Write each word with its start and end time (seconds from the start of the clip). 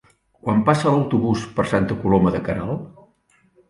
Quan 0.47 0.63
passa 0.69 0.93
l'autobús 0.95 1.45
per 1.59 1.69
Santa 1.75 2.01
Coloma 2.03 2.37
de 2.39 2.45
Queralt? 2.51 3.03